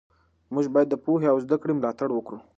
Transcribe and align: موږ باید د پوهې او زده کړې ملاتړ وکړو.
موږ 0.53 0.65
باید 0.73 0.87
د 0.91 0.95
پوهې 1.03 1.27
او 1.31 1.37
زده 1.45 1.57
کړې 1.61 1.73
ملاتړ 1.77 2.09
وکړو. 2.13 2.39